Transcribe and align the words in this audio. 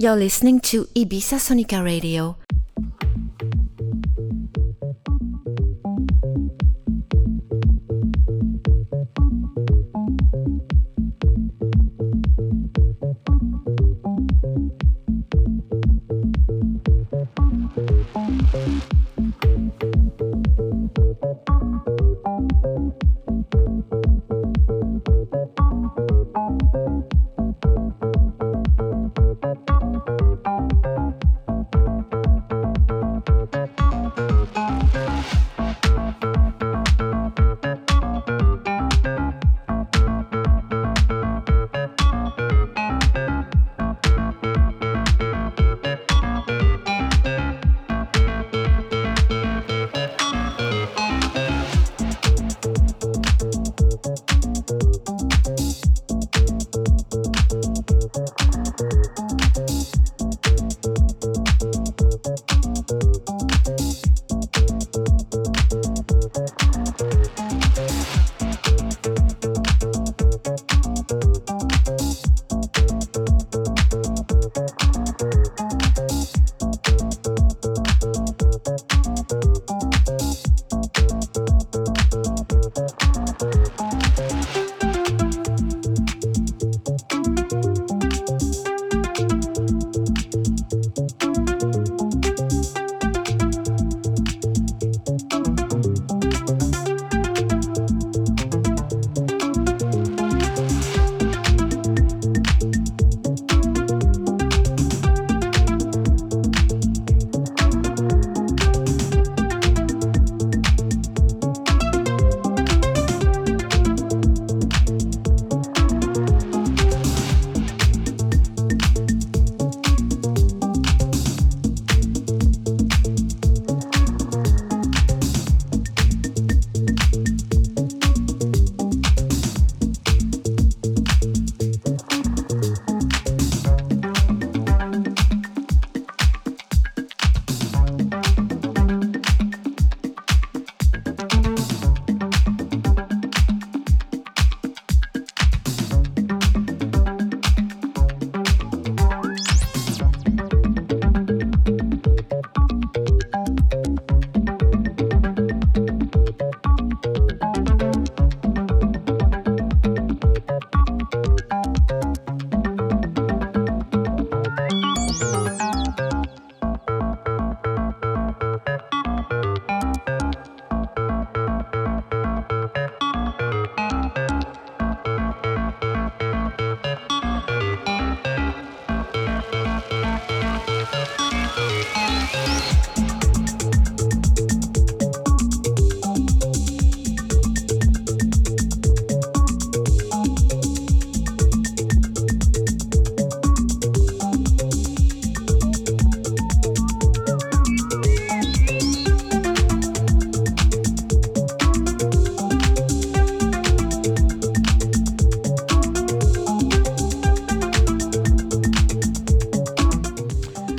You're 0.00 0.14
listening 0.14 0.60
to 0.70 0.86
Ibiza 0.94 1.40
Sonica 1.40 1.82
Radio. 1.82 2.36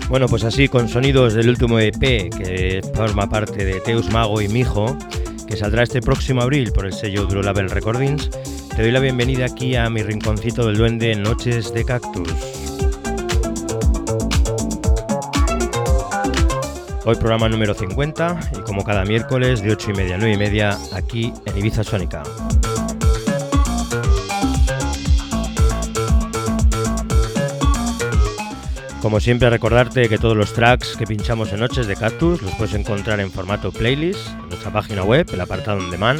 Bueno, 0.09 0.27
pues 0.27 0.43
así 0.43 0.67
con 0.67 0.89
sonidos 0.89 1.35
del 1.35 1.49
último 1.49 1.77
EP 1.77 1.99
que 1.99 2.81
forma 2.95 3.29
parte 3.29 3.63
de 3.63 3.79
Teus 3.79 4.09
Mago 4.09 4.41
y 4.41 4.47
Mijo, 4.47 4.97
que 5.47 5.55
saldrá 5.55 5.83
este 5.83 6.01
próximo 6.01 6.41
abril 6.41 6.71
por 6.71 6.87
el 6.87 6.93
sello 6.93 7.27
Duro 7.27 7.43
Label 7.43 7.69
Recordings, 7.69 8.31
te 8.75 8.81
doy 8.81 8.91
la 8.91 8.99
bienvenida 8.99 9.45
aquí 9.45 9.75
a 9.75 9.87
mi 9.87 10.01
rinconcito 10.01 10.65
del 10.65 10.77
duende 10.77 11.15
Noches 11.15 11.71
de 11.75 11.85
Cactus. 11.85 12.27
Hoy 17.05 17.15
programa 17.15 17.47
número 17.47 17.75
50 17.75 18.39
y 18.57 18.61
como 18.61 18.83
cada 18.83 19.05
miércoles 19.05 19.61
de 19.61 19.71
8 19.73 19.91
y 19.91 19.93
media 19.93 20.15
a 20.15 20.17
9 20.17 20.33
y 20.33 20.37
media 20.37 20.77
aquí 20.91 21.31
en 21.45 21.55
Ibiza 21.55 21.83
Sónica. 21.83 22.23
Como 29.01 29.21
siempre, 29.21 29.49
recordarte 29.49 30.09
que 30.09 30.17
todos 30.17 30.35
los 30.35 30.53
tracks 30.53 30.97
que 30.97 31.05
pinchamos 31.05 31.53
en 31.53 31.61
Noches 31.61 31.87
de 31.87 31.95
Cactus 31.95 32.41
los 32.41 32.53
puedes 32.55 32.75
encontrar 32.75 33.21
en 33.21 33.31
formato 33.31 33.71
playlist 33.71 34.27
en 34.27 34.49
nuestra 34.49 34.73
página 34.73 35.03
web, 35.03 35.25
el 35.31 35.39
apartado 35.39 35.79
on 35.79 35.89
demand, 35.89 36.19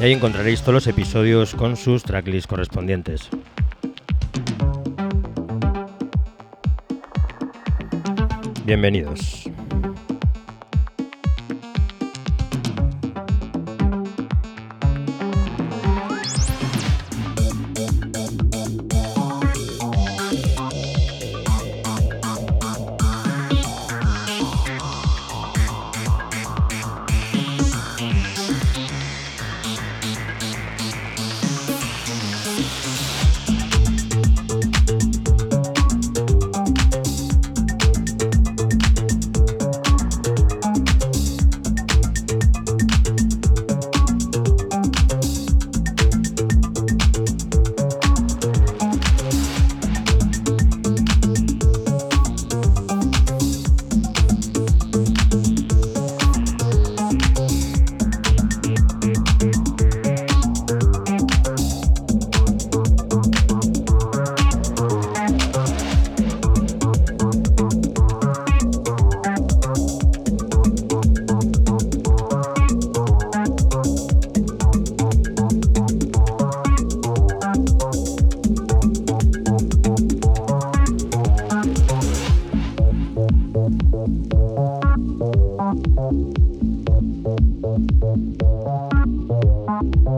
y 0.00 0.04
ahí 0.04 0.12
encontraréis 0.12 0.60
todos 0.62 0.74
los 0.74 0.86
episodios 0.88 1.54
con 1.54 1.76
sus 1.76 2.02
tracklists 2.02 2.48
correspondientes. 2.48 3.28
Bienvenidos. 8.64 9.48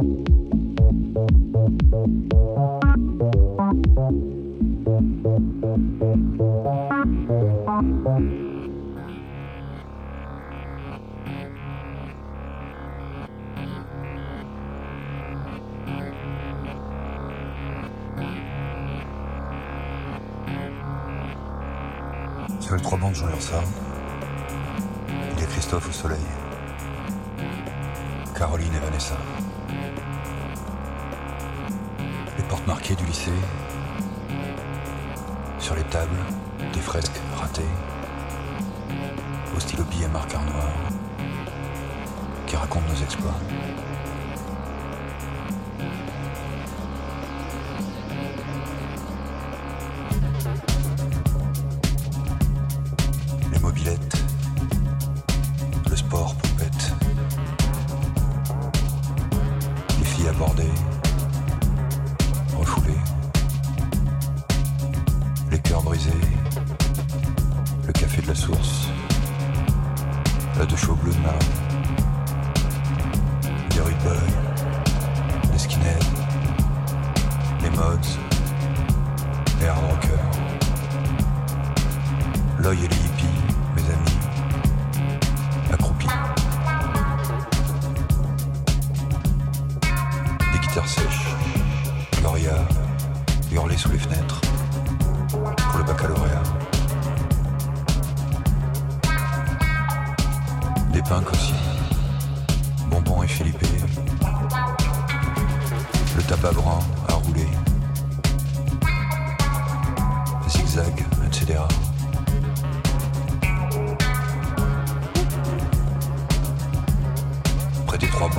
Seules 0.00 0.08
trois 22.80 22.96
bandes 22.96 23.14
jouent 23.14 23.26
ensemble. 23.26 23.66
Il 25.34 25.40
y 25.40 25.42
a 25.42 25.46
Christophe 25.46 25.88
au 25.88 25.92
soleil, 25.92 26.16
Caroline 28.34 28.72
et 28.74 28.78
Vanessa. 28.78 29.16
porte 32.60 32.66
marquée 32.66 32.94
du 32.94 33.04
lycée, 33.04 33.30
sur 35.58 35.74
les 35.74 35.84
tables, 35.84 36.16
des 36.72 36.80
fresques 36.80 37.20
ratées, 37.36 37.62
au 39.56 39.60
stylo 39.60 39.84
billet 39.84 40.08
marqueur 40.08 40.42
noir, 40.42 40.72
qui 42.46 42.56
racontent 42.56 42.86
nos 42.88 43.02
exploits. 43.02 43.34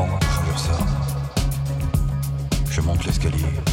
devant 0.01 0.07
moi 0.07 0.19
pour 0.19 0.43
le 0.45 0.53
ressort. 0.53 0.87
Je 2.69 2.81
monte 2.81 3.05
l'escalier. 3.05 3.70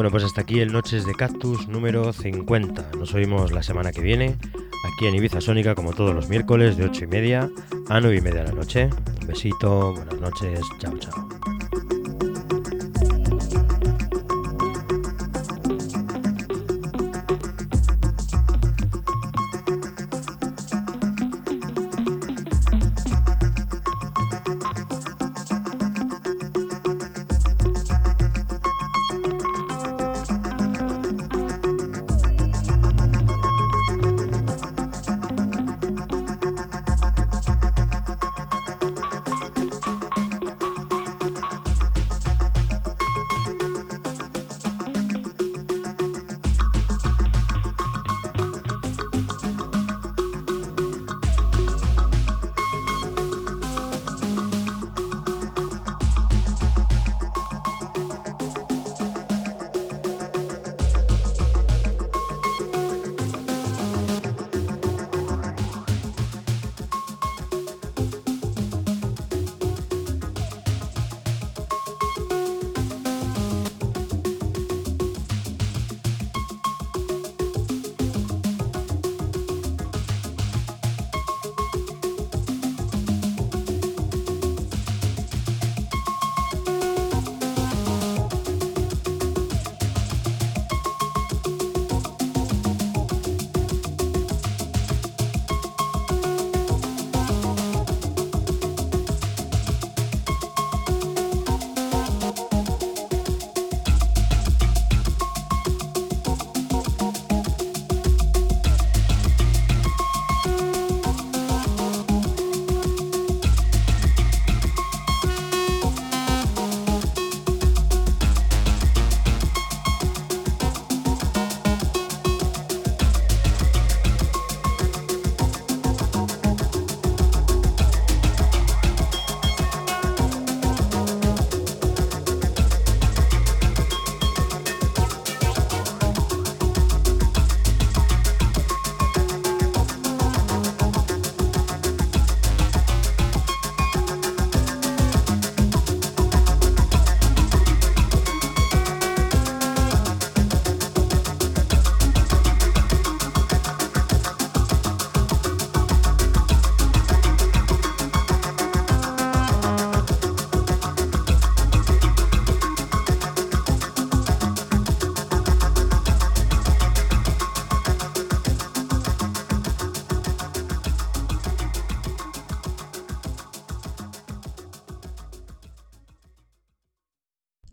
Bueno, 0.00 0.12
pues 0.12 0.24
hasta 0.24 0.40
aquí 0.40 0.60
el 0.60 0.72
Noches 0.72 1.04
de 1.04 1.14
Cactus 1.14 1.68
número 1.68 2.14
50. 2.14 2.92
Nos 2.96 3.12
oímos 3.12 3.52
la 3.52 3.62
semana 3.62 3.92
que 3.92 4.00
viene, 4.00 4.38
aquí 4.94 5.06
en 5.06 5.14
Ibiza 5.14 5.42
Sónica, 5.42 5.74
como 5.74 5.92
todos 5.92 6.14
los 6.14 6.30
miércoles, 6.30 6.78
de 6.78 6.86
8 6.86 7.04
y 7.04 7.06
media 7.06 7.50
a 7.90 8.00
9 8.00 8.16
y 8.16 8.20
media 8.22 8.40
de 8.40 8.48
la 8.48 8.54
noche. 8.54 8.88
Un 9.20 9.26
besito, 9.26 9.92
buenas 9.92 10.18
noches, 10.18 10.60
chao, 10.78 10.89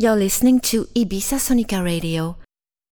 You're 0.07 0.15
listening 0.15 0.61
to 0.71 0.85
Ibiza 0.95 1.37
Sonica 1.37 1.83
Radio 1.83 2.37